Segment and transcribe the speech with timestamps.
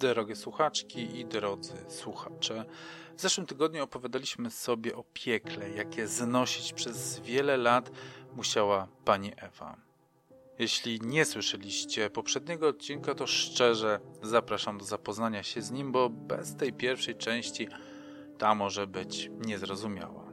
[0.00, 2.64] Drogie słuchaczki i drodzy słuchacze,
[3.16, 7.90] w zeszłym tygodniu opowiadaliśmy sobie o piekle, jakie znosić przez wiele lat
[8.36, 9.76] musiała pani Ewa.
[10.58, 16.56] Jeśli nie słyszeliście poprzedniego odcinka, to szczerze zapraszam do zapoznania się z nim, bo bez
[16.56, 17.68] tej pierwszej części
[18.38, 20.24] ta może być niezrozumiała.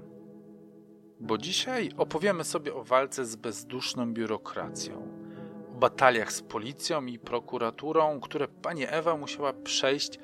[1.19, 5.16] Bo dzisiaj opowiemy sobie o walce z bezduszną biurokracją,
[5.77, 10.19] bataliach z policją i prokuraturą, które pani Ewa musiała przejść,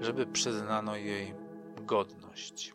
[0.00, 1.34] żeby przyznano jej
[1.76, 2.74] godność.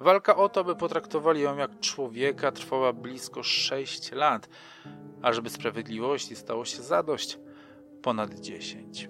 [0.00, 4.48] Walka o to, by potraktowali ją jak człowieka, trwała blisko 6 lat,
[5.22, 7.38] a żeby sprawiedliwości stało się zadość,
[8.02, 9.08] ponad 10.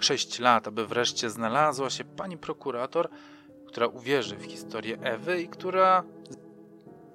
[0.00, 3.08] 6 lat, aby wreszcie znalazła się pani prokurator,
[3.66, 6.04] która uwierzy w historię Ewy i która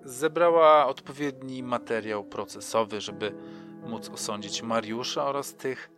[0.04, 3.36] zebrała odpowiedni materiał procesowy, żeby
[3.86, 5.92] móc osądzić Mariusza oraz tych,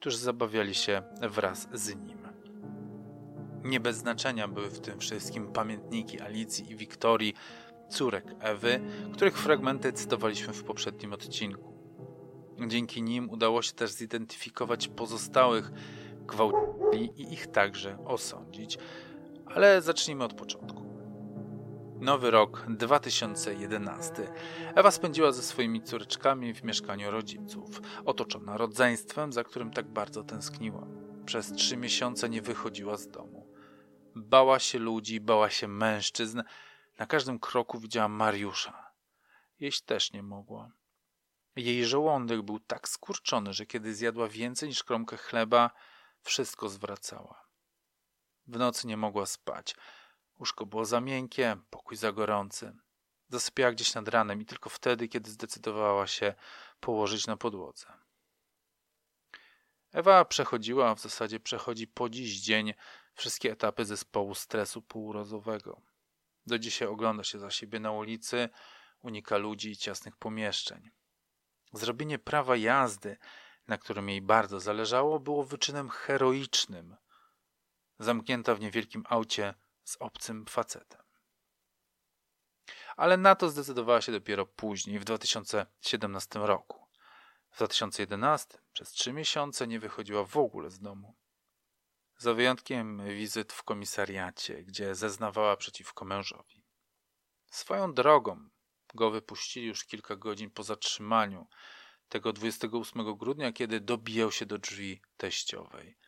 [0.00, 2.18] którzy zabawiali się wraz z nim.
[3.64, 7.34] Nie bez znaczenia były w tym wszystkim pamiętniki Alicji i Wiktorii,
[7.90, 8.80] córek Ewy,
[9.12, 11.72] których fragmenty cytowaliśmy w poprzednim odcinku.
[12.66, 15.70] Dzięki nim udało się też zidentyfikować pozostałych
[16.26, 16.68] gwałcicieli
[17.16, 18.78] i ich także osądzić,
[19.46, 20.87] ale zacznijmy od początku.
[22.00, 24.32] Nowy rok 2011.
[24.74, 30.86] Ewa spędziła ze swoimi córeczkami w mieszkaniu rodziców, otoczona rodzeństwem, za którym tak bardzo tęskniła.
[31.26, 33.54] Przez trzy miesiące nie wychodziła z domu.
[34.14, 36.42] Bała się ludzi, bała się mężczyzn.
[36.98, 38.92] Na każdym kroku widziała Mariusza.
[39.60, 40.70] Jeść też nie mogła.
[41.56, 45.70] Jej żołądek był tak skurczony, że kiedy zjadła więcej niż kromkę chleba,
[46.22, 47.48] wszystko zwracała.
[48.46, 49.74] W nocy nie mogła spać.
[50.38, 52.76] Łóżko było za miękkie, pokój za gorący.
[53.28, 56.34] Zasypiała gdzieś nad ranem i tylko wtedy, kiedy zdecydowała się
[56.80, 57.86] położyć na podłodze.
[59.92, 62.74] Ewa przechodziła, a w zasadzie przechodzi po dziś dzień
[63.14, 65.80] wszystkie etapy zespołu stresu półrozowego.
[66.46, 68.48] Do dzisiaj ogląda się za siebie na ulicy,
[69.02, 70.90] unika ludzi i ciasnych pomieszczeń.
[71.72, 73.16] Zrobienie prawa jazdy,
[73.68, 76.96] na którym jej bardzo zależało, było wyczynem heroicznym.
[77.98, 79.54] Zamknięta w niewielkim aucie
[79.88, 81.02] z obcym facetem.
[82.96, 86.86] Ale na to zdecydowała się dopiero później, w 2017 roku.
[87.50, 91.16] W 2011 przez trzy miesiące nie wychodziła w ogóle z domu.
[92.16, 96.64] Za wyjątkiem wizyt w komisariacie, gdzie zeznawała przeciwko mężowi.
[97.50, 98.48] Swoją drogą
[98.94, 101.48] go wypuścili już kilka godzin po zatrzymaniu,
[102.08, 105.98] tego 28 grudnia, kiedy dobijał się do drzwi teściowej.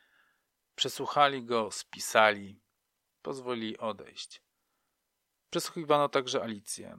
[0.75, 2.61] Przesłuchali go, spisali,
[3.23, 4.43] pozwolili odejść.
[5.51, 6.99] Przesłuchiwano także Alicję,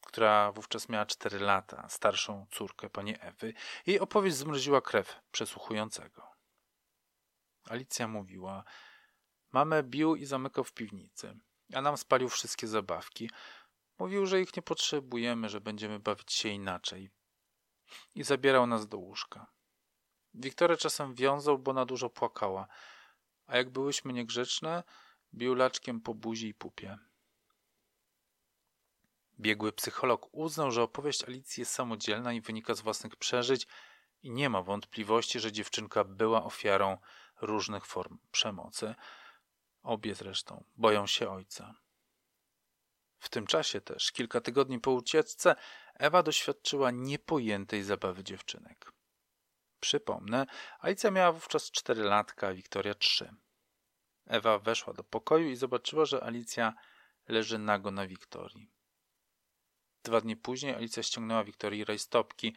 [0.00, 3.54] która wówczas miała 4 lata, starszą córkę pani Ewy.
[3.86, 6.34] Jej opowieść zmroziła krew przesłuchującego.
[7.68, 8.64] Alicja mówiła:
[9.52, 11.38] Mamę bił i zamykał w piwnicy,
[11.74, 13.30] a nam spalił wszystkie zabawki.
[13.98, 17.10] Mówił, że ich nie potrzebujemy, że będziemy bawić się inaczej.
[18.14, 19.46] I zabierał nas do łóżka.
[20.34, 22.66] Wiktoria czasem wiązał, bo na dużo płakała,
[23.46, 24.82] a jak byłyśmy niegrzeczne,
[25.34, 26.98] bił laczkiem po buzi i pupie.
[29.40, 33.66] Biegły psycholog uznał, że opowieść Alicji jest samodzielna i wynika z własnych przeżyć
[34.22, 36.98] i nie ma wątpliwości, że dziewczynka była ofiarą
[37.40, 38.94] różnych form przemocy.
[39.82, 41.74] Obie zresztą boją się ojca.
[43.18, 45.56] W tym czasie też, kilka tygodni po ucieczce,
[45.94, 48.92] Ewa doświadczyła niepojętej zabawy dziewczynek.
[49.80, 50.46] Przypomnę,
[50.78, 53.34] Alicja miała wówczas cztery latka, a Wiktoria trzy.
[54.26, 56.74] Ewa weszła do pokoju i zobaczyła, że Alicja
[57.28, 58.70] leży nago na Wiktorii.
[60.04, 62.56] Dwa dni później Alicja ściągnęła Wiktorii rajstopki,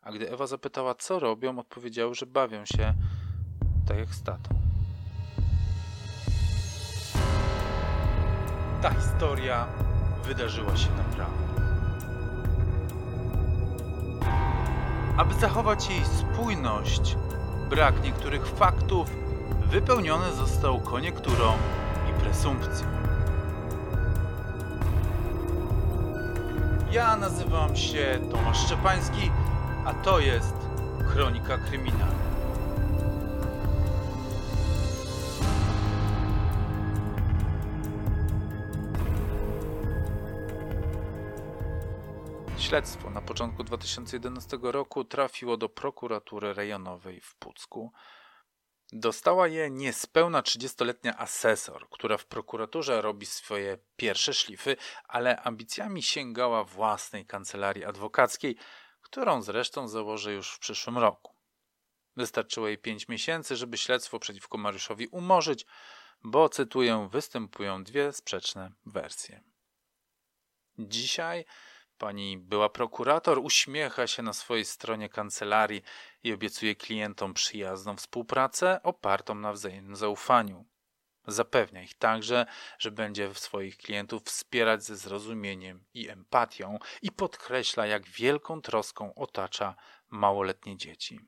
[0.00, 2.94] a gdy Ewa zapytała, co robią, odpowiedziały, że bawią się
[3.88, 4.54] tak jak z tatą.
[8.82, 9.68] Ta historia
[10.24, 11.44] wydarzyła się naprawdę.
[15.16, 17.16] Aby zachować jej spójność,
[17.70, 19.23] brak niektórych faktów
[19.70, 21.52] wypełniony został koniekturą
[22.10, 22.86] i presumpcją.
[26.90, 29.30] Ja nazywam się Tomasz Szczepański,
[29.84, 30.54] a to jest
[31.12, 32.24] Kronika Kryminalna.
[42.58, 47.92] Śledztwo na początku 2011 roku trafiło do prokuratury rejonowej w Pucku.
[48.92, 56.64] Dostała je niespełna 30-letnia asesor, która w prokuraturze robi swoje pierwsze szlify, ale ambicjami sięgała
[56.64, 58.56] własnej kancelarii adwokackiej,
[59.00, 61.34] którą zresztą założy już w przyszłym roku.
[62.16, 65.66] Wystarczyło jej pięć miesięcy, żeby śledztwo przeciwko Mariuszowi umorzyć,
[66.22, 69.42] bo, cytuję, występują dwie sprzeczne wersje.
[70.78, 71.44] Dzisiaj
[72.04, 75.82] pani była prokurator uśmiecha się na swojej stronie kancelarii
[76.22, 80.64] i obiecuje klientom przyjazną współpracę opartą na wzajemnym zaufaniu.
[81.26, 82.46] Zapewnia ich także,
[82.78, 89.74] że będzie swoich klientów wspierać ze zrozumieniem i empatią i podkreśla, jak wielką troską otacza
[90.10, 91.20] małoletnie dzieci.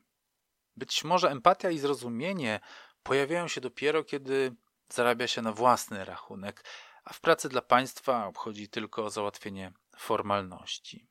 [0.75, 2.59] Być może empatia i zrozumienie
[3.03, 4.55] pojawiają się dopiero, kiedy
[4.89, 6.63] zarabia się na własny rachunek,
[7.03, 11.07] a w pracy dla państwa obchodzi tylko załatwienie formalności.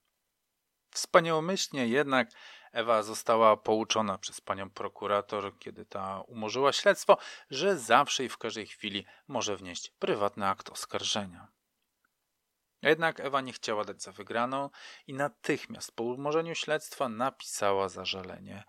[0.90, 2.28] Wspaniałomyślnie jednak
[2.72, 7.18] Ewa została pouczona przez panią prokurator, kiedy ta umorzyła śledztwo,
[7.50, 11.48] że zawsze i w każdej chwili może wnieść prywatny akt oskarżenia.
[12.82, 14.70] Jednak Ewa nie chciała dać za wygraną
[15.06, 18.64] i natychmiast po umorzeniu śledztwa napisała zażalenie.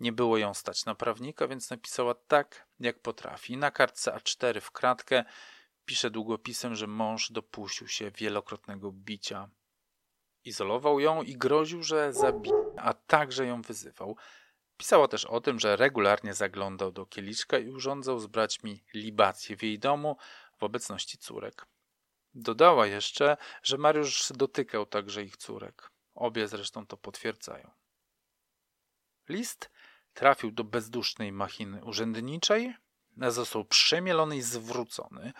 [0.00, 3.56] Nie było ją stać na prawnika, więc napisała tak, jak potrafi.
[3.56, 5.24] Na kartce A4 w kratkę
[5.90, 9.48] pisze długopisem, że mąż dopuścił się wielokrotnego bicia.
[10.44, 14.16] Izolował ją i groził, że zabije, a także ją wyzywał.
[14.76, 19.62] Pisała też o tym, że regularnie zaglądał do kieliczka i urządzał z braćmi libację w
[19.62, 20.16] jej domu
[20.58, 21.66] w obecności córek.
[22.34, 25.90] Dodała jeszcze, że Mariusz dotykał także ich córek.
[26.14, 27.70] Obie zresztą to potwierdzają.
[29.28, 29.70] List
[30.14, 32.74] trafił do bezdusznej machiny urzędniczej,
[33.16, 35.32] został przemielony i zwrócony.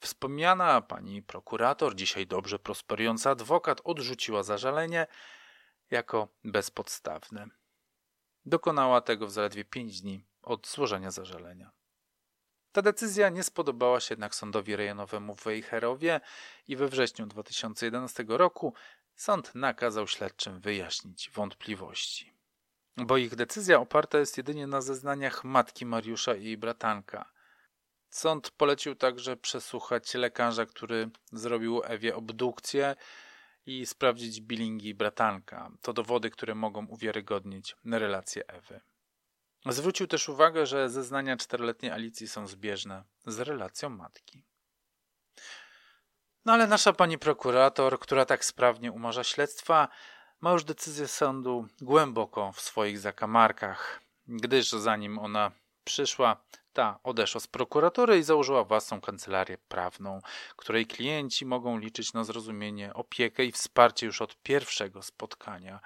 [0.00, 5.06] Wspomniana pani prokurator, dzisiaj dobrze prosperujący adwokat, odrzuciła zażalenie
[5.90, 7.46] jako bezpodstawne.
[8.46, 11.70] Dokonała tego w zaledwie pięć dni od złożenia zażalenia.
[12.72, 16.20] Ta decyzja nie spodobała się jednak sądowi rejonowemu w Wejherowie
[16.68, 18.74] i we wrześniu 2011 roku
[19.14, 22.36] sąd nakazał śledczym wyjaśnić wątpliwości
[22.96, 27.32] bo ich decyzja oparta jest jedynie na zeznaniach matki Mariusza i jej bratanka.
[28.16, 32.96] Sąd polecił także przesłuchać lekarza, który zrobił Ewie obdukcję
[33.66, 35.70] i sprawdzić bilingi bratanka.
[35.82, 38.80] To dowody, które mogą uwiarygodnić relację Ewy.
[39.66, 44.44] Zwrócił też uwagę, że zeznania czteroletniej Alicji są zbieżne z relacją matki.
[46.44, 49.88] No ale nasza pani prokurator, która tak sprawnie umarza śledztwa,
[50.40, 55.52] ma już decyzję sądu głęboko w swoich zakamarkach, gdyż zanim ona
[55.84, 56.44] przyszła,
[56.76, 60.20] ta odeszła z prokuratury i założyła własną kancelarię prawną,
[60.56, 65.80] której klienci mogą liczyć na zrozumienie, opiekę i wsparcie już od pierwszego spotkania,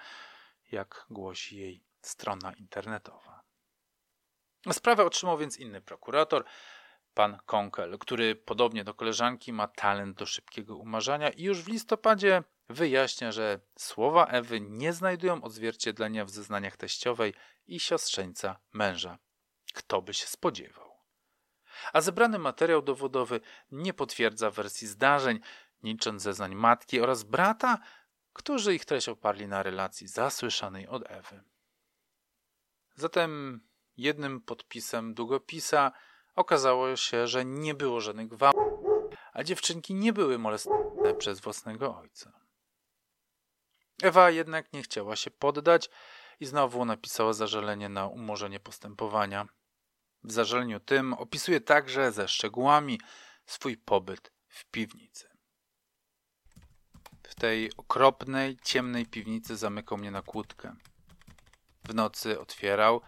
[0.72, 3.42] jak głosi jej strona internetowa.
[4.72, 6.44] Sprawę otrzymał więc inny prokurator,
[7.14, 12.42] pan Konkel, który podobnie do koleżanki ma talent do szybkiego umarzania i już w listopadzie
[12.68, 17.34] wyjaśnia, że słowa Ewy nie znajdują odzwierciedlenia w zeznaniach teściowej
[17.66, 19.18] i siostrzeńca męża.
[19.72, 20.90] Kto by się spodziewał?
[21.92, 23.40] A zebrany materiał dowodowy
[23.70, 25.40] nie potwierdza wersji zdarzeń,
[25.82, 27.78] nicząc zeznań matki oraz brata,
[28.32, 31.42] którzy ich treść oparli na relacji zasłyszanej od Ewy.
[32.96, 33.60] Zatem
[33.96, 35.92] jednym podpisem długopisa
[36.36, 38.80] okazało się, że nie było żadnych gwałtów,
[39.32, 42.32] a dziewczynki nie były molestowane przez własnego ojca.
[44.02, 45.90] Ewa jednak nie chciała się poddać
[46.40, 49.48] i znowu napisała zażalenie na umorzenie postępowania.
[50.24, 53.00] W zażaleniu tym opisuje także ze szczegółami
[53.46, 55.28] swój pobyt w piwnicy.
[57.22, 60.74] W tej okropnej, ciemnej piwnicy zamykał mnie na kłódkę.
[61.84, 63.00] W nocy otwierał,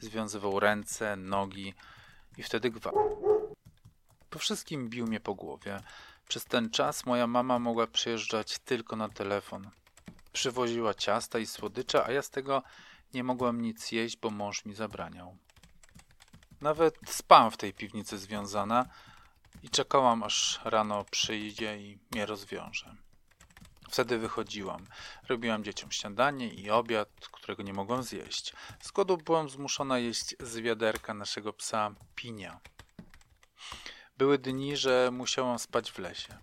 [0.00, 1.74] związywał ręce, nogi
[2.36, 3.18] i wtedy gwałt.
[4.30, 5.82] Po wszystkim bił mnie po głowie.
[6.28, 9.70] Przez ten czas moja mama mogła przyjeżdżać tylko na telefon.
[10.32, 12.62] Przywoziła ciasta i słodycze, a ja z tego
[13.14, 15.36] nie mogłam nic jeść, bo mąż mi zabraniał.
[16.60, 18.86] Nawet spałam w tej piwnicy związana
[19.62, 22.94] i czekałam, aż rano przyjdzie i mnie rozwiąże.
[23.90, 24.86] Wtedy wychodziłam.
[25.28, 28.52] Robiłam dzieciom śniadanie i obiad, którego nie mogłam zjeść.
[28.80, 32.60] Z głodu byłam zmuszona jeść z wiaderka naszego psa Pinia.
[34.18, 36.38] Były dni, że musiałam spać w lesie.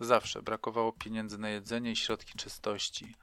[0.00, 3.14] Zawsze brakowało pieniędzy na jedzenie i środki czystości.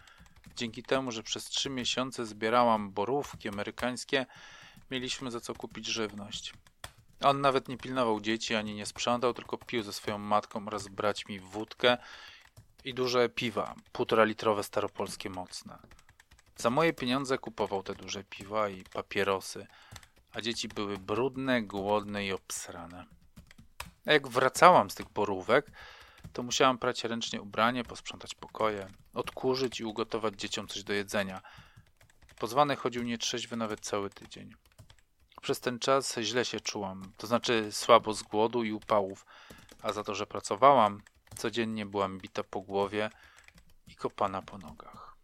[0.56, 4.26] Dzięki temu, że przez trzy miesiące zbierałam borówki amerykańskie,
[4.92, 6.54] mieliśmy za co kupić żywność.
[7.22, 11.40] On nawet nie pilnował dzieci ani nie sprzątał, tylko pił ze swoją matką oraz braćmi
[11.40, 11.98] wódkę
[12.84, 15.78] i duże piwa, półtora litrowe staropolskie mocne.
[16.58, 19.68] Za moje pieniądze kupował te duże piwa i papierosy,
[20.34, 23.06] a dzieci były brudne, głodne i obsrane.
[24.06, 25.72] A jak wracałam z tych borówek,
[26.34, 31.42] to musiałam prać ręcznie ubranie, posprzątać pokoje, odkurzyć i ugotować dzieciom coś do jedzenia.
[32.40, 34.56] Pozwany chodził nietrzeźwy nawet cały tydzień.
[35.48, 39.26] Przez ten czas źle się czułam, to znaczy słabo z głodu i upałów,
[39.82, 41.02] a za to, że pracowałam,
[41.38, 43.10] codziennie byłam bita po głowie
[43.86, 45.16] i kopana po nogach.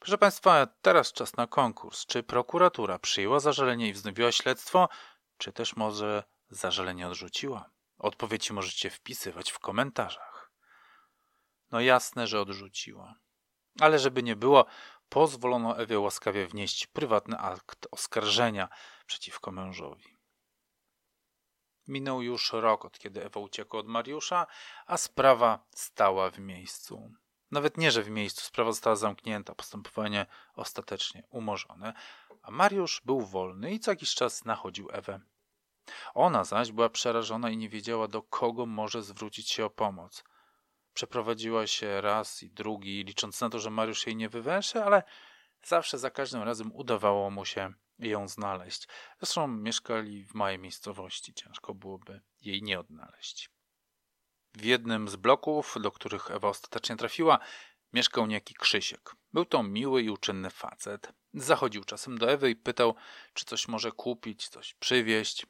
[0.00, 2.06] Proszę Państwa, teraz czas na konkurs.
[2.06, 4.88] Czy prokuratura przyjęła zażalenie i wznowiła śledztwo,
[5.38, 7.70] czy też może zażalenie odrzuciła?
[7.98, 10.52] Odpowiedzi możecie wpisywać w komentarzach.
[11.70, 13.14] No jasne, że odrzuciła.
[13.80, 14.66] Ale żeby nie było,
[15.10, 18.68] pozwolono Ewie łaskawie wnieść prywatny akt oskarżenia
[19.06, 20.16] przeciwko mężowi.
[21.88, 24.46] Minął już rok, od kiedy Ewa uciekła od Mariusza,
[24.86, 27.12] a sprawa stała w miejscu.
[27.50, 31.92] Nawet nie, że w miejscu, sprawa została zamknięta, postępowanie ostatecznie umorzone,
[32.42, 35.20] a Mariusz był wolny i co jakiś czas nachodził Ewę.
[36.14, 40.24] Ona zaś była przerażona i nie wiedziała, do kogo może zwrócić się o pomoc.
[40.94, 45.02] Przeprowadziła się raz i drugi, licząc na to, że Mariusz jej nie wywęszy, ale
[45.62, 48.88] zawsze za każdym razem udawało mu się ją znaleźć.
[49.20, 53.50] Zresztą mieszkali w małej miejscowości, ciężko byłoby jej nie odnaleźć.
[54.54, 57.38] W jednym z bloków, do których Ewa ostatecznie trafiła,
[57.92, 59.14] mieszkał niejaki Krzysiek.
[59.32, 61.12] Był to miły i uczynny facet.
[61.34, 62.94] Zachodził czasem do Ewy i pytał,
[63.34, 65.46] czy coś może kupić, coś przywieźć.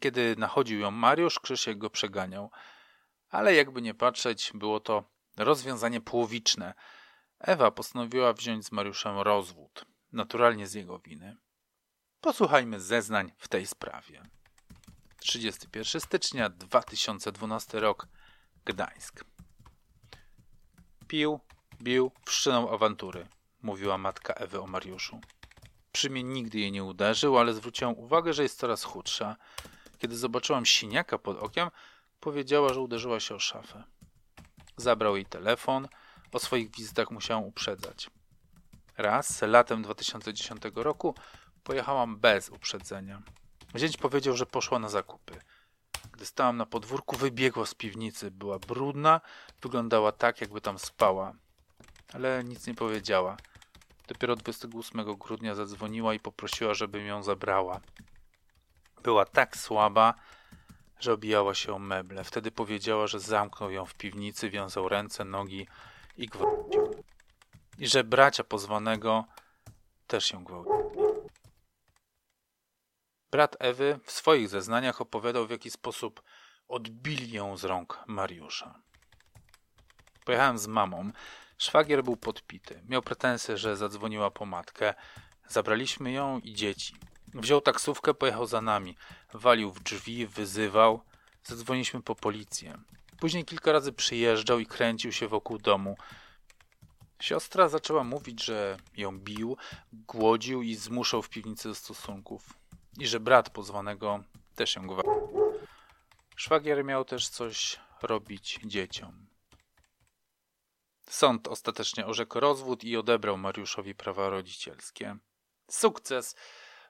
[0.00, 2.50] Kiedy nachodził ją Mariusz, Krzysiek go przeganiał.
[3.34, 5.04] Ale jakby nie patrzeć, było to
[5.36, 6.74] rozwiązanie połowiczne.
[7.40, 11.36] Ewa postanowiła wziąć z Mariuszem rozwód, naturalnie z jego winy.
[12.20, 14.22] Posłuchajmy zeznań w tej sprawie.
[15.20, 18.08] 31 stycznia 2012 rok
[18.64, 19.24] Gdańsk.
[21.08, 21.40] Pił,
[21.82, 23.26] bił, wszczynał awantury,
[23.62, 25.20] mówiła matka Ewy o Mariuszu.
[25.92, 29.36] Przy mnie nigdy jej nie uderzył, ale zwróciłam uwagę, że jest coraz chudsza.
[29.98, 31.70] Kiedy zobaczyłam siniaka pod okiem,
[32.24, 33.84] powiedziała, że uderzyła się o szafę.
[34.76, 35.88] Zabrał jej telefon,
[36.32, 38.10] o swoich wizytach musiałam uprzedzać.
[38.96, 41.14] Raz, latem 2010 roku,
[41.64, 43.22] pojechałam bez uprzedzenia.
[43.76, 45.34] Zięć powiedział, że poszła na zakupy.
[46.12, 48.30] Gdy stałam na podwórku, wybiegła z piwnicy.
[48.30, 49.20] Była brudna,
[49.62, 51.32] wyglądała tak, jakby tam spała.
[52.12, 53.36] Ale nic nie powiedziała.
[54.08, 57.80] Dopiero 28 grudnia zadzwoniła i poprosiła, żebym ją zabrała.
[59.02, 60.14] Była tak słaba,
[61.04, 62.24] że obijała się o meble.
[62.24, 65.66] Wtedy powiedziała, że zamknął ją w piwnicy, wiązał ręce, nogi
[66.16, 67.04] i gwałcił.
[67.78, 69.24] I że bracia pozwanego
[70.06, 70.74] też ją gwałcili.
[73.32, 76.22] Brat Ewy w swoich zeznaniach opowiadał, w jaki sposób
[76.68, 78.80] odbili ją z rąk Mariusza.
[80.24, 81.10] Pojechałem z mamą.
[81.58, 82.82] Szwagier był podpity.
[82.88, 84.94] Miał pretensje, że zadzwoniła po matkę.
[85.48, 86.96] Zabraliśmy ją i dzieci.
[87.34, 88.96] Wziął taksówkę, pojechał za nami.
[89.32, 91.02] Walił w drzwi, wyzywał.
[91.44, 92.78] Zadzwoniliśmy po policję.
[93.20, 95.96] Później kilka razy przyjeżdżał i kręcił się wokół domu.
[97.20, 99.56] Siostra zaczęła mówić, że ją bił,
[99.92, 102.58] głodził i zmuszał w piwnicy do stosunków
[102.98, 104.24] i że brat pozwanego
[104.54, 105.54] też ją gwałcił.
[106.36, 109.26] Szwagier miał też coś robić dzieciom.
[111.08, 115.16] Sąd ostatecznie orzekł rozwód i odebrał Mariuszowi prawa rodzicielskie.
[115.70, 116.36] Sukces,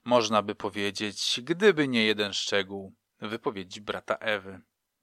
[0.04, 4.61] można by powiedzieć, gdyby nie jeden szczegół wypowiedzi brata Ewy.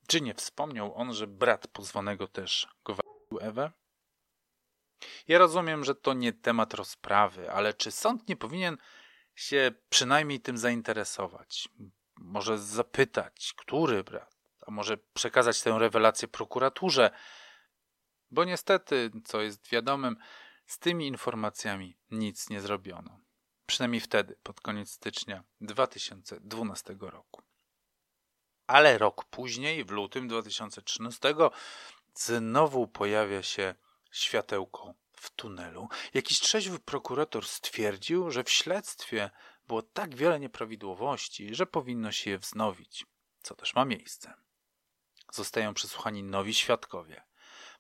[0.08, 3.72] Czy nie wspomniał on, że brat pozwanego też gwałcił Ewę?
[5.28, 8.78] Ja rozumiem, że to nie temat rozprawy, ale czy sąd nie powinien
[9.36, 11.70] się przynajmniej tym zainteresować.
[12.18, 14.36] Może zapytać, który brat,
[14.68, 17.12] a może przekazać tę rewelację prokuraturze,
[18.32, 20.18] bo niestety, co jest wiadomym,
[20.66, 23.21] z tymi informacjami nic nie zrobiono.
[23.72, 27.42] Przynajmniej wtedy, pod koniec stycznia 2012 roku.
[28.68, 31.36] Ale rok później, w lutym 2013,
[32.16, 33.76] znowu pojawia się
[34.12, 39.30] światełko w tunelu, jakiś trzeźwy prokurator stwierdził, że w śledztwie
[39.68, 43.06] było tak wiele nieprawidłowości, że powinno się je wznowić,
[43.44, 44.34] co też ma miejsce.
[45.32, 47.24] Zostają przesłuchani nowi świadkowie.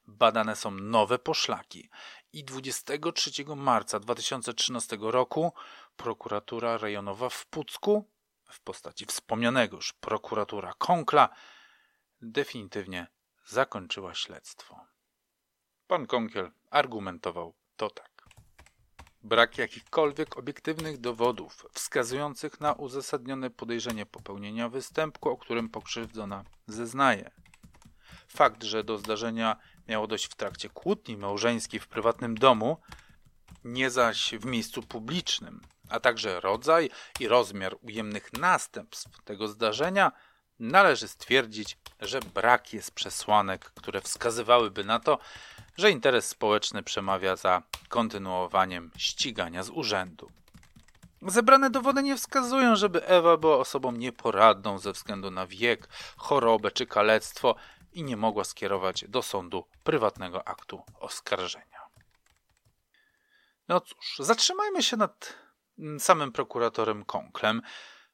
[0.07, 1.89] Badane są nowe poszlaki
[2.33, 5.53] i 23 marca 2013 roku
[5.98, 8.10] prokuratura rejonowa w Pucku
[8.51, 11.29] w postaci wspomnianego już prokuratura Konkla
[12.21, 13.07] definitywnie
[13.45, 14.79] zakończyła śledztwo.
[15.88, 18.12] Pan Konkiel argumentował to tak.
[19.24, 27.31] Brak jakichkolwiek obiektywnych dowodów wskazujących na uzasadnione podejrzenie popełnienia występku, o którym pokrzywdzona zeznaje.
[28.27, 29.57] Fakt, że do zdarzenia
[29.88, 32.77] miało dojść w trakcie kłótni małżeńskiej w prywatnym domu,
[33.63, 40.12] nie zaś w miejscu publicznym, a także rodzaj i rozmiar ujemnych następstw tego zdarzenia
[40.60, 45.19] należy stwierdzić, że brak jest przesłanek, które wskazywałyby na to,
[45.77, 50.31] że interes społeczny przemawia za kontynuowaniem ścigania z urzędu.
[51.21, 56.86] Zebrane dowody nie wskazują, żeby Ewa była osobą nieporadną ze względu na wiek, chorobę czy
[56.86, 57.55] kalectwo
[57.93, 61.81] i nie mogła skierować do sądu prywatnego aktu oskarżenia.
[63.67, 65.36] No cóż, zatrzymajmy się nad
[66.00, 67.61] samym prokuratorem Konklem.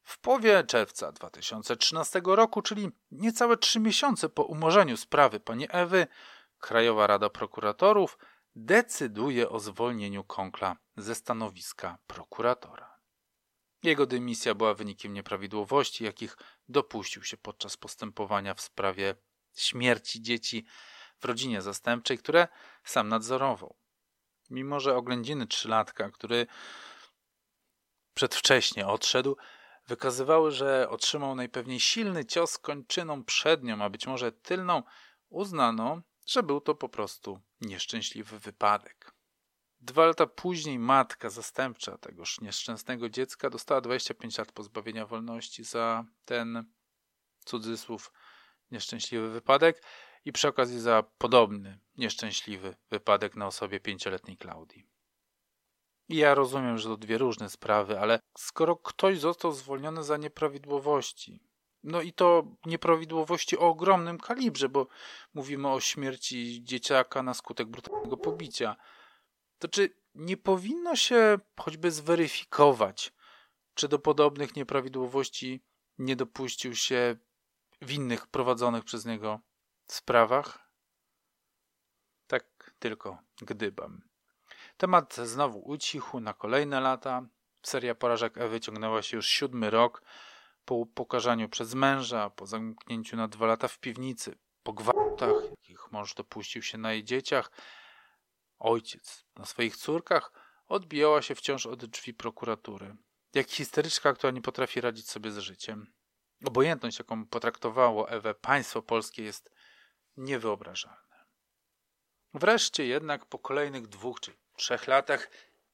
[0.02, 6.06] W połowie czerwca 2013 roku, czyli niecałe trzy miesiące po umorzeniu sprawy pani Ewy,
[6.58, 8.18] Krajowa Rada Prokuratorów
[8.56, 12.98] decyduje o zwolnieniu Konkla ze stanowiska prokuratora.
[13.82, 16.36] Jego dymisja była wynikiem nieprawidłowości, jakich
[16.68, 19.14] dopuścił się podczas postępowania w sprawie
[19.56, 20.66] śmierci dzieci
[21.18, 22.48] w rodzinie zastępczej, które
[22.84, 23.76] sam nadzorował.
[24.50, 26.46] Mimo, że oględziny trzylatka, który
[28.18, 29.36] przedwcześnie odszedł,
[29.86, 34.82] wykazywały, że otrzymał najpewniej silny cios kończyną przednią, a być może tylną,
[35.28, 39.14] uznano, że był to po prostu nieszczęśliwy wypadek.
[39.80, 46.64] Dwa lata później matka zastępcza tegoż nieszczęsnego dziecka dostała 25 lat pozbawienia wolności za ten
[47.44, 48.12] cudzysłów
[48.70, 49.82] nieszczęśliwy wypadek
[50.24, 54.97] i przy okazji za podobny nieszczęśliwy wypadek na osobie pięcioletniej Klaudii.
[56.08, 61.40] Ja rozumiem, że to dwie różne sprawy, ale skoro ktoś został zwolniony za nieprawidłowości,
[61.82, 64.86] no i to nieprawidłowości o ogromnym kalibrze, bo
[65.34, 68.76] mówimy o śmierci dzieciaka na skutek brutalnego pobicia,
[69.58, 73.12] to czy nie powinno się choćby zweryfikować,
[73.74, 75.64] czy do podobnych nieprawidłowości
[75.98, 77.16] nie dopuścił się
[77.82, 79.40] w innych prowadzonych przez niego
[79.86, 80.72] sprawach?
[82.26, 84.07] Tak tylko gdybam.
[84.78, 87.22] Temat znowu ucichł na kolejne lata.
[87.62, 90.02] Seria porażek Ewy ciągnęła się już siódmy rok.
[90.64, 96.14] Po pokażaniu przez męża, po zamknięciu na dwa lata w piwnicy, po gwałtach, jakich mąż
[96.14, 97.50] dopuścił się na jej dzieciach,
[98.58, 100.32] ojciec na swoich córkach,
[100.66, 102.96] odbijała się wciąż od drzwi prokuratury.
[103.34, 105.92] Jak histeryczka, która nie potrafi radzić sobie z życiem.
[106.46, 109.50] Obojętność, jaką potraktowało Ewę państwo polskie, jest
[110.16, 111.26] niewyobrażalne.
[112.34, 115.30] Wreszcie jednak po kolejnych dwóch czy trzech latach,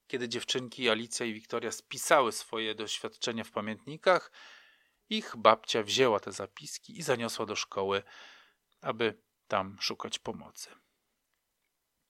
[0.06, 4.30] kiedy dziewczynki Alicja i Wiktoria spisały swoje doświadczenia w pamiętnikach,
[5.10, 8.02] ich babcia wzięła te zapiski i zaniosła do szkoły,
[8.80, 9.18] aby
[9.48, 10.70] tam szukać pomocy.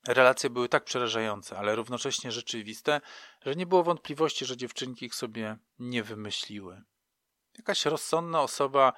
[0.07, 3.01] Relacje były tak przerażające, ale równocześnie rzeczywiste,
[3.47, 6.83] że nie było wątpliwości, że dziewczynki ich sobie nie wymyśliły.
[7.59, 8.93] Jakaś rozsądna osoba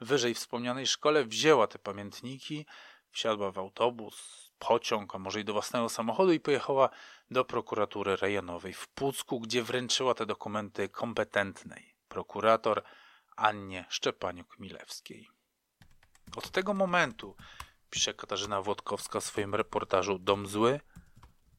[0.00, 2.66] wyżej wspomnianej szkole wzięła te pamiętniki,
[3.10, 6.88] wsiadła w autobus, pociąg, a może i do własnego samochodu i pojechała
[7.30, 12.82] do prokuratury rejonowej w Pucku, gdzie wręczyła te dokumenty kompetentnej prokurator
[13.36, 15.26] Annie Szczepaniuk-Milewskiej.
[16.36, 17.36] Od tego momentu,
[17.90, 20.80] pisze Katarzyna Włodkowska w swoim reportażu Dom Zły,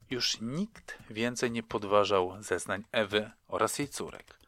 [0.10, 4.40] już nikt więcej nie podważał zeznań Ewy oraz jej córek.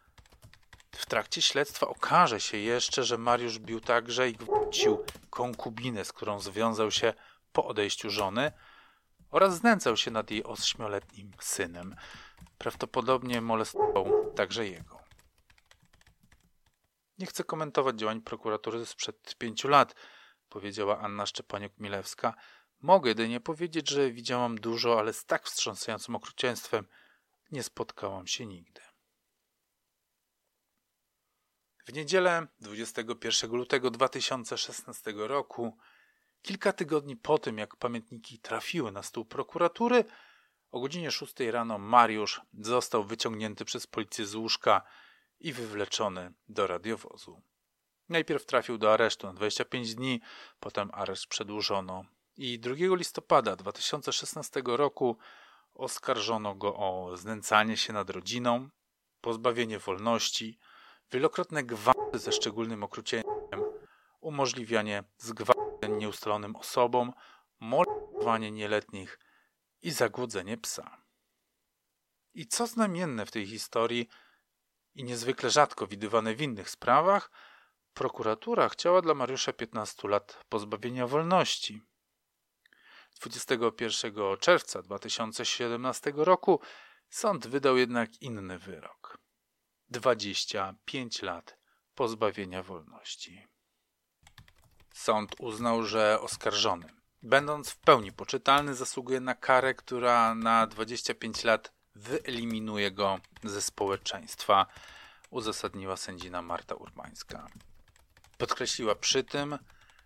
[0.91, 6.39] W trakcie śledztwa okaże się jeszcze, że Mariusz bił także i gwałcił konkubinę, z którą
[6.39, 7.13] związał się
[7.56, 8.52] po odejściu żony
[9.32, 11.96] oraz znęcał się nad jej ośmioletnim synem.
[12.58, 15.00] Prawdopodobnie molestował także jego.
[17.18, 19.96] Nie chcę komentować działań prokuratury sprzed pięciu lat,
[20.50, 22.34] powiedziała Anna Szczepaniuk-Milewska.
[22.82, 26.88] Mogę jedynie powiedzieć, że widziałam dużo, ale z tak wstrząsającym okrucieństwem
[27.52, 28.82] nie spotkałam się nigdy.
[31.86, 35.78] W niedzielę 21 lutego 2016 roku,
[36.45, 40.05] kilka tygodni po tym, jak pamiętniki trafiły na stół prokuratury,
[40.71, 44.81] o godzinie 6 rano Mariusz został wyciągnięty przez policję z łóżka
[45.39, 47.41] i wywleczony do radiowozu.
[48.10, 50.21] Najpierw trafił do aresztu na 25 dni,
[50.60, 52.05] potem areszt przedłużono
[52.38, 55.17] i 2 listopada 2016 roku
[55.73, 58.69] oskarżono go o znęcanie się nad rodziną,
[59.21, 60.60] pozbawienie wolności,
[61.12, 63.63] wielokrotne gwałty ze szczególnym okrucieństwem,
[64.21, 65.03] umożliwianie
[65.95, 67.13] nieustalonym osobom,
[67.60, 69.19] molowanie nieletnich
[69.81, 71.05] i zagłodzenie psa.
[72.34, 74.10] I co znamienne w tej historii
[74.95, 77.31] i niezwykle rzadko widywane w innych sprawach,
[77.93, 81.81] prokuratura chciała dla Mariusza 15 lat pozbawienia wolności.
[83.21, 86.60] 21 czerwca 2017 roku
[87.10, 89.17] sąd wydał jednak inny wyrok.
[89.89, 91.58] 25 lat
[91.95, 93.47] pozbawienia wolności.
[94.95, 96.89] Sąd uznał, że oskarżony,
[97.23, 104.65] będąc w pełni poczytalny, zasługuje na karę, która na 25 lat wyeliminuje go ze społeczeństwa,
[105.29, 107.47] uzasadniła sędzina Marta Urbańska.
[108.38, 109.58] Podkreśliła przy tym,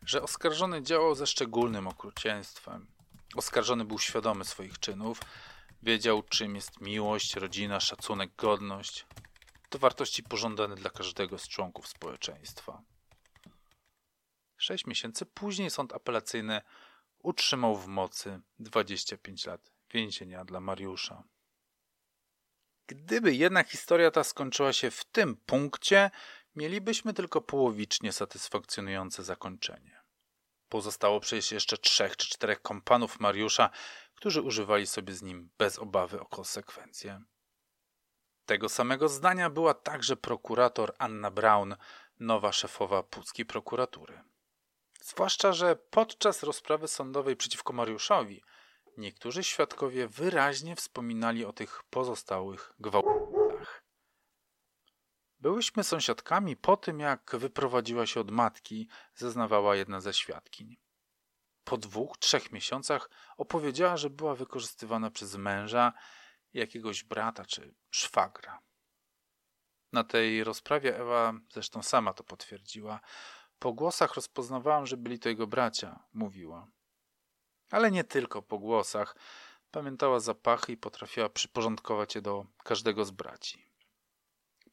[0.05, 2.87] że oskarżony działał ze szczególnym okrucieństwem.
[3.35, 5.19] Oskarżony był świadomy swoich czynów,
[5.83, 9.05] wiedział czym jest miłość, rodzina, szacunek, godność.
[9.69, 12.81] To wartości pożądane dla każdego z członków społeczeństwa.
[14.59, 16.61] Sześć miesięcy później sąd apelacyjny
[17.19, 21.23] utrzymał w mocy 25 lat więzienia dla Mariusza.
[22.87, 26.11] Gdyby jednak historia ta skończyła się w tym punkcie,
[26.55, 30.01] mielibyśmy tylko połowicznie satysfakcjonujące zakończenie.
[30.69, 33.69] Pozostało przecież jeszcze trzech czy czterech kompanów Mariusza,
[34.15, 37.21] którzy używali sobie z nim bez obawy o konsekwencje.
[38.45, 41.75] Tego samego zdania była także prokurator Anna Braun,
[42.19, 44.28] nowa szefowa puckiej prokuratury.
[45.01, 48.43] Zwłaszcza, że podczas rozprawy sądowej przeciwko Mariuszowi
[48.97, 53.83] niektórzy świadkowie wyraźnie wspominali o tych pozostałych gwałtach.
[55.39, 60.77] Byłyśmy sąsiadkami po tym, jak wyprowadziła się od matki, zeznawała jedna ze świadkiń.
[61.63, 65.93] Po dwóch, trzech miesiącach opowiedziała, że była wykorzystywana przez męża,
[66.53, 68.59] jakiegoś brata czy szwagra.
[69.91, 72.99] Na tej rozprawie Ewa zresztą sama to potwierdziła.
[73.59, 76.67] Po głosach rozpoznawałam, że byli to jego bracia, mówiła.
[77.71, 79.15] Ale nie tylko po głosach.
[79.71, 83.69] Pamiętała zapachy i potrafiła przyporządkować je do każdego z braci.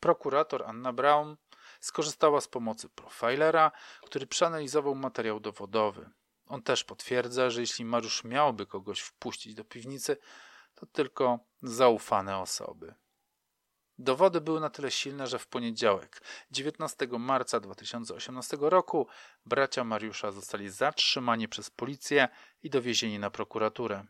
[0.01, 1.37] Prokurator Anna Braun
[1.81, 3.73] skorzystała z pomocy profilera,
[4.03, 6.11] który przeanalizował materiał dowodowy.
[6.47, 10.17] On też potwierdza, że jeśli Mariusz miałby kogoś wpuścić do piwnicy,
[10.75, 12.95] to tylko zaufane osoby.
[13.99, 19.07] Dowody były na tyle silne, że w poniedziałek, 19 marca 2018 roku,
[19.47, 22.29] bracia Mariusza zostali zatrzymani przez policję
[22.63, 24.05] i dowiezieni na prokuraturę.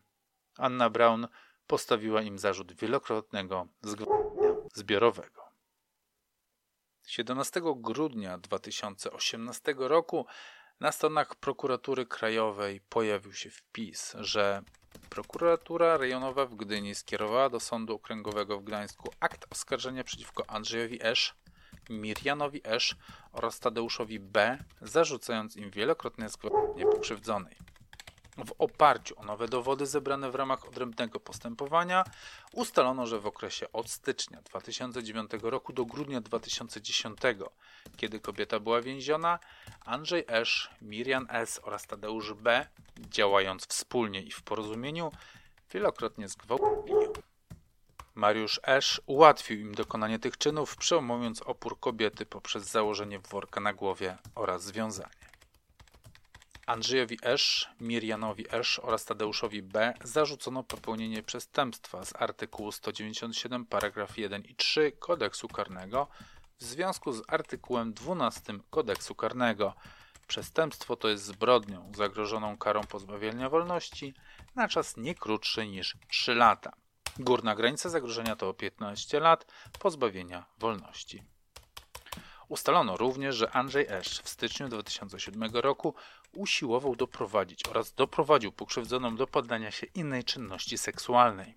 [0.58, 1.28] Anna Braun
[1.66, 4.26] postawiła im zarzut wielokrotnego zgwałcenia
[4.76, 5.42] zbiorowego.
[7.06, 10.26] 17 grudnia 2018 roku
[10.80, 14.62] na stronach prokuratury krajowej pojawił się wpis, że
[14.98, 21.34] prokuratura rejonowa w Gdyni skierowała do Sądu Okręgowego w Gdańsku akt oskarżenia przeciwko Andrzejowi Esz,
[21.90, 22.96] Mirjanowi Esz
[23.32, 27.56] oraz Tadeuszowi B, zarzucając im wielokrotne zgwałcenie pokrzywdzonej.
[28.44, 32.04] W oparciu o nowe dowody zebrane w ramach odrębnego postępowania
[32.52, 37.18] ustalono, że w okresie od stycznia 2009 roku do grudnia 2010,
[37.96, 39.38] kiedy kobieta była więziona,
[39.84, 41.60] Andrzej Esz, Miriam S.
[41.62, 42.66] oraz Tadeusz B.,
[42.98, 45.12] działając wspólnie i w porozumieniu,
[45.72, 46.96] wielokrotnie zgwałcili.
[48.14, 54.16] Mariusz Esz ułatwił im dokonanie tych czynów, przełamując opór kobiety poprzez założenie worka na głowie
[54.34, 55.25] oraz związanie.
[56.66, 64.42] Andrzejowi Esz, Mirjanowi Esz oraz Tadeuszowi B zarzucono popełnienie przestępstwa z artykułu 197 paragraf 1
[64.44, 66.08] i 3 kodeksu karnego
[66.58, 69.74] w związku z artykułem 12 kodeksu karnego.
[70.26, 74.14] Przestępstwo to jest zbrodnią zagrożoną karą pozbawienia wolności
[74.54, 76.72] na czas nie krótszy niż 3 lata.
[77.18, 79.46] Górna granica zagrożenia to 15 lat
[79.78, 81.35] pozbawienia wolności.
[82.48, 85.94] Ustalono również, że Andrzej Esz w styczniu 2007 roku
[86.32, 91.54] usiłował doprowadzić oraz doprowadził pokrzywdzoną do poddania się innej czynności seksualnej.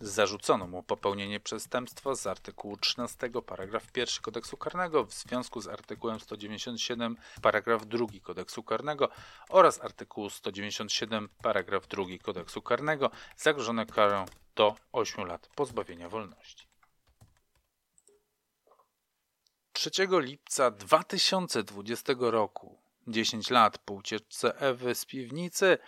[0.00, 6.20] Zarzucono mu popełnienie przestępstwa z artykułu 13 paragraf 1 kodeksu karnego w związku z artykułem
[6.20, 9.08] 197 paragraf 2 kodeksu karnego
[9.48, 14.24] oraz artykułu 197 paragraf 2 kodeksu karnego zagrożone karą
[14.56, 16.65] do 8 lat pozbawienia wolności.
[19.76, 25.78] 3 lipca 2020 roku 10 lat po ucieczce Ewy z piwnicy,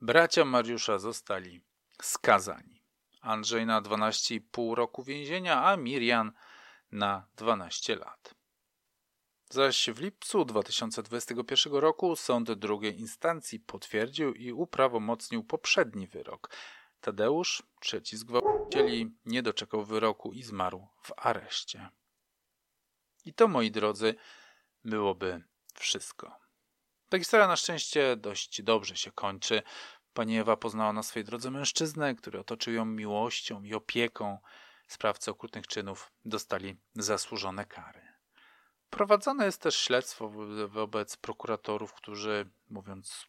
[0.00, 1.60] bracia Mariusza zostali
[2.02, 2.82] skazani.
[3.20, 6.32] Andrzej na 12,5 roku więzienia, a Mirian
[6.92, 8.34] na 12 lat.
[9.50, 16.50] Zaś w lipcu 2021 roku sąd drugiej instancji potwierdził i uprawomocnił poprzedni wyrok.
[17.00, 21.88] Tadeusz, trzeci z gwałcicieli, nie doczekał wyroku i zmarł w areszcie.
[23.24, 24.14] I to, moi drodzy,
[24.84, 25.42] byłoby
[25.74, 26.40] wszystko.
[27.08, 29.62] Ta historia na szczęście dość dobrze się kończy.
[30.12, 34.38] Pani Ewa poznała na swojej drodze mężczyznę, który otoczył ją miłością i opieką.
[34.88, 38.14] Sprawcy okrutnych czynów dostali zasłużone kary.
[38.90, 40.30] Prowadzone jest też śledztwo
[40.68, 43.26] wobec prokuratorów, którzy, mówiąc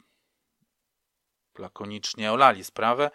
[1.57, 3.11] lakonicznie, olali sprawę,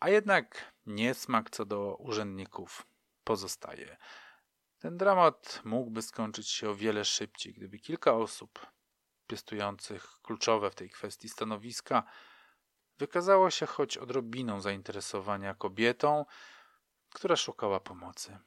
[0.00, 2.86] a jednak niesmak co do urzędników
[3.24, 3.96] pozostaje.
[4.80, 8.66] Ten dramat mógłby skończyć się o wiele szybciej, gdyby kilka osób
[9.26, 12.02] piastujących kluczowe w tej kwestii stanowiska
[12.98, 16.24] wykazało się choć odrobiną zainteresowania kobietą,
[17.10, 18.38] która szukała pomocy.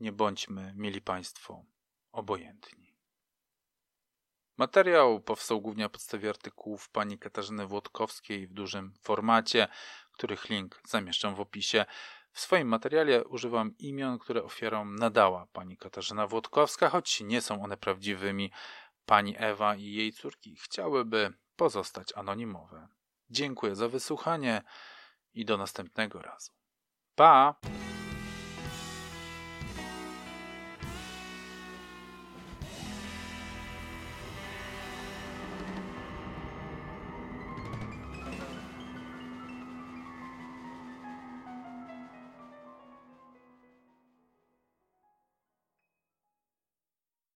[0.00, 1.64] Nie bądźmy, mieli Państwo,
[2.12, 2.96] obojętni.
[4.56, 9.68] Materiał powstał głównie na podstawie artykułów pani Katarzyny Włodkowskiej w dużym formacie,
[10.12, 11.86] których link zamieszczam w opisie.
[12.32, 17.76] W swoim materiale używam imion, które ofiarom nadała pani Katarzyna Włodkowska, choć nie są one
[17.76, 18.52] prawdziwymi.
[19.06, 22.88] Pani Ewa i jej córki chciałyby pozostać anonimowe.
[23.30, 24.62] Dziękuję za wysłuchanie
[25.34, 26.52] i do następnego razu.
[27.14, 27.54] Pa!